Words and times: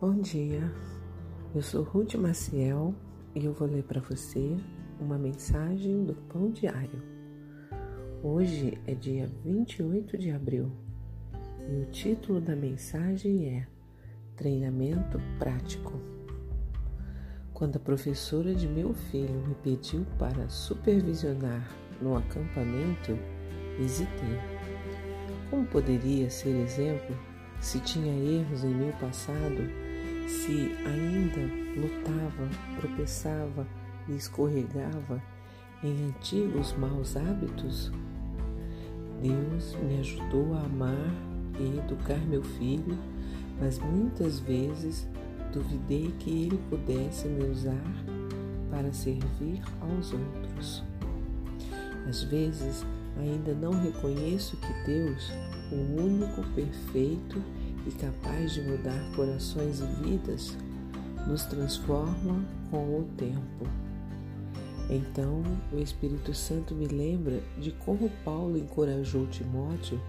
Bom 0.00 0.20
dia, 0.20 0.72
eu 1.52 1.60
sou 1.60 1.82
Ruth 1.82 2.14
Maciel 2.14 2.94
e 3.34 3.44
eu 3.44 3.52
vou 3.52 3.66
ler 3.66 3.82
para 3.82 4.00
você 4.00 4.56
uma 5.00 5.18
mensagem 5.18 6.04
do 6.04 6.14
Pão 6.14 6.52
Diário. 6.52 7.02
Hoje 8.22 8.78
é 8.86 8.94
dia 8.94 9.28
28 9.44 10.16
de 10.16 10.30
abril 10.30 10.70
e 11.68 11.82
o 11.82 11.86
título 11.86 12.40
da 12.40 12.54
mensagem 12.54 13.58
é 13.58 13.66
Treinamento 14.36 15.20
Prático. 15.36 16.00
Quando 17.52 17.74
a 17.74 17.80
professora 17.80 18.54
de 18.54 18.68
meu 18.68 18.94
filho 18.94 19.48
me 19.48 19.56
pediu 19.56 20.06
para 20.16 20.48
supervisionar 20.48 21.68
no 22.00 22.16
acampamento, 22.16 23.18
hesitei. 23.80 24.38
Como 25.50 25.66
poderia 25.66 26.30
ser 26.30 26.54
exemplo 26.54 27.16
se 27.60 27.80
tinha 27.80 28.12
erros 28.14 28.62
em 28.62 28.72
meu 28.72 28.92
passado? 28.98 29.87
Se 30.28 30.76
ainda 30.84 31.40
lutava, 31.74 32.48
tropeçava 32.78 33.66
e 34.06 34.14
escorregava 34.14 35.22
em 35.82 36.08
antigos 36.08 36.74
maus 36.74 37.16
hábitos, 37.16 37.90
Deus 39.22 39.74
me 39.82 39.98
ajudou 40.00 40.54
a 40.54 40.60
amar 40.60 41.10
e 41.58 41.78
educar 41.78 42.20
meu 42.26 42.42
filho, 42.42 42.96
mas 43.58 43.78
muitas 43.78 44.38
vezes 44.38 45.08
duvidei 45.52 46.12
que 46.18 46.44
ele 46.44 46.60
pudesse 46.68 47.26
me 47.26 47.44
usar 47.46 47.82
para 48.70 48.92
servir 48.92 49.62
aos 49.80 50.12
outros. 50.12 50.84
Às 52.06 52.22
vezes, 52.24 52.86
ainda 53.18 53.54
não 53.54 53.72
reconheço 53.72 54.56
que 54.58 54.72
Deus, 54.86 55.32
o 55.72 56.02
único 56.02 56.42
perfeito 56.54 57.42
e 57.86 57.90
capaz 57.92 58.52
de 58.52 58.62
mudar 58.62 59.00
corações 59.14 59.80
e 59.80 59.86
vidas, 60.02 60.56
nos 61.26 61.44
transforma 61.44 62.44
com 62.70 63.00
o 63.00 63.04
tempo. 63.16 63.66
Então, 64.90 65.42
o 65.72 65.78
Espírito 65.78 66.32
Santo 66.32 66.74
me 66.74 66.86
lembra 66.86 67.42
de 67.58 67.72
como 67.72 68.10
Paulo 68.24 68.56
encorajou 68.56 69.26
Timóteo 69.26 70.00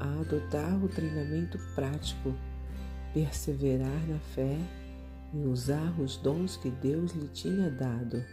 a 0.00 0.20
adotar 0.20 0.82
o 0.82 0.88
treinamento 0.88 1.58
prático, 1.74 2.34
perseverar 3.12 4.06
na 4.08 4.18
fé 4.34 4.58
e 5.32 5.44
usar 5.44 5.94
os 6.00 6.16
dons 6.16 6.56
que 6.56 6.70
Deus 6.70 7.12
lhe 7.12 7.28
tinha 7.28 7.70
dado. 7.70 8.24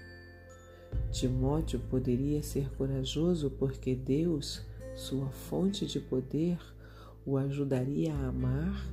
Timóteo 1.11 1.79
poderia 1.89 2.41
ser 2.41 2.69
corajoso 2.75 3.49
porque 3.51 3.95
Deus, 3.95 4.61
sua 4.95 5.29
fonte 5.29 5.85
de 5.85 5.99
poder, 5.99 6.57
o 7.25 7.37
ajudaria 7.37 8.13
a 8.13 8.27
amar 8.27 8.87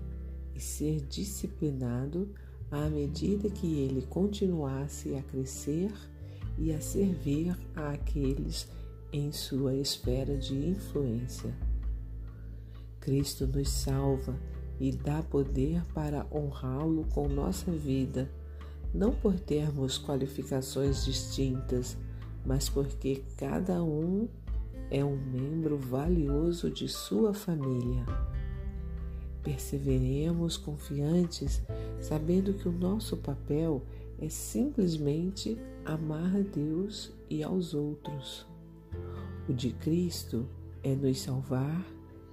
e 0.55 0.61
ser 0.61 1.01
disciplinado 1.03 2.29
à 2.71 2.89
medida 2.89 3.49
que 3.49 3.79
ele 3.79 4.03
continuasse 4.03 5.15
a 5.15 5.23
crescer 5.23 5.93
e 6.59 6.73
a 6.73 6.81
servir 6.81 7.57
àqueles 7.75 8.69
em 9.13 9.33
sua 9.33 9.75
esfera 9.75 10.37
de 10.37 10.55
influência. 10.55 11.55
Cristo 13.01 13.47
nos 13.47 13.71
salva 13.71 14.39
e 14.79 14.93
dá 14.93 15.23
poder 15.23 15.83
para 15.95 16.27
honrá-lo 16.31 17.05
com 17.07 17.29
nossa 17.29 17.71
vida, 17.71 18.31
não 18.93 19.13
por 19.13 19.39
termos 19.39 19.99
qualificações 19.99 21.05
distintas, 21.05 21.97
mas 22.45 22.69
porque 22.69 23.23
cada 23.37 23.83
um 23.83 24.29
é 24.91 25.05
um 25.05 25.17
membro 25.17 25.77
valioso 25.77 26.71
de 26.71 26.89
sua 26.89 27.35
família. 27.35 28.05
Perseveremos 29.43 30.57
confiantes, 30.57 31.63
sabendo 32.01 32.55
que 32.55 32.69
o 32.69 32.73
nosso 32.73 33.17
papel 33.17 33.83
é 34.19 34.29
simplesmente 34.29 35.59
amar 35.85 36.37
a 36.37 36.41
Deus 36.41 37.13
e 37.31 37.43
aos 37.43 37.75
outros. 37.75 38.47
O 39.49 39.53
de 39.53 39.71
Cristo 39.73 40.47
é 40.83 40.95
nos 40.95 41.21
salvar 41.21 41.85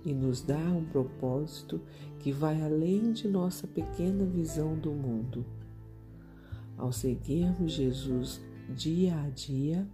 e 0.04 0.14
nos 0.14 0.42
dar 0.42 0.72
um 0.72 0.86
propósito 0.86 1.82
que 2.20 2.32
vai 2.32 2.62
além 2.62 3.12
de 3.12 3.28
nossa 3.28 3.68
pequena 3.68 4.26
visão 4.26 4.78
do 4.78 4.92
mundo. 4.92 5.46
Ao 6.78 6.92
seguirmos 6.92 7.72
Jesus 7.72 8.42
dia 8.70 9.16
a 9.20 9.30
dia, 9.30 9.88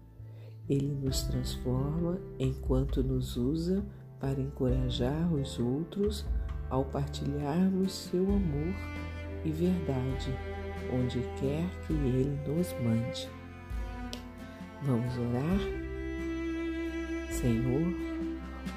ele 0.72 0.96
nos 1.04 1.24
transforma 1.24 2.18
enquanto 2.40 3.04
nos 3.04 3.36
usa 3.36 3.84
para 4.22 4.40
encorajar 4.40 5.34
os 5.34 5.60
outros 5.60 6.26
ao 6.70 6.86
partilharmos 6.86 7.92
seu 7.92 8.24
amor 8.24 8.74
e 9.44 9.52
verdade 9.52 10.34
onde 10.94 11.20
quer 11.40 11.70
que 11.86 11.94
Ele 11.94 12.40
nos 12.48 12.74
mande. 12.82 13.30
Vamos 14.84 15.18
orar? 15.18 15.60
Senhor, 17.30 17.94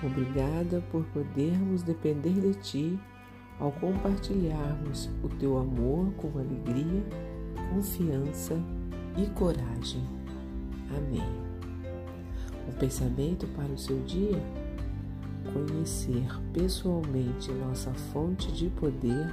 obrigada 0.02 0.82
por 0.90 1.04
podermos 1.06 1.84
depender 1.84 2.40
de 2.40 2.54
Ti 2.54 2.98
ao 3.60 3.70
compartilharmos 3.70 5.08
o 5.22 5.28
Teu 5.28 5.58
amor 5.58 6.12
com 6.14 6.38
alegria, 6.38 7.04
confiança 7.72 8.60
e 9.16 9.26
coragem. 9.30 10.02
Amém. 10.90 11.53
Um 12.68 12.72
pensamento 12.72 13.46
para 13.48 13.72
o 13.72 13.78
seu 13.78 14.02
dia? 14.04 14.40
Conhecer 15.52 16.26
pessoalmente 16.52 17.52
nossa 17.52 17.92
fonte 18.12 18.50
de 18.52 18.68
poder 18.70 19.26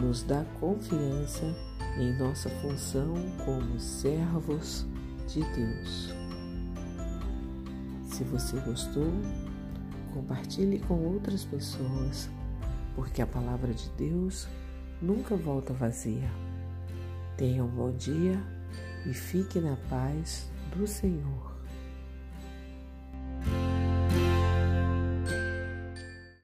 nos 0.00 0.22
dá 0.22 0.44
confiança 0.60 1.44
em 1.98 2.16
nossa 2.18 2.50
função 2.50 3.14
como 3.44 3.78
servos 3.78 4.86
de 5.28 5.40
Deus. 5.40 6.12
Se 8.04 8.24
você 8.24 8.58
gostou, 8.60 9.10
compartilhe 10.12 10.78
com 10.80 10.94
outras 10.94 11.44
pessoas, 11.44 12.28
porque 12.94 13.22
a 13.22 13.26
palavra 13.26 13.72
de 13.72 13.88
Deus 13.90 14.46
nunca 15.00 15.36
volta 15.36 15.72
vazia. 15.72 16.30
Tenha 17.36 17.64
um 17.64 17.68
bom 17.68 17.90
dia 17.92 18.40
e 19.06 19.12
fique 19.12 19.60
na 19.60 19.76
paz 19.88 20.48
do 20.76 20.86
Senhor. 20.86 21.53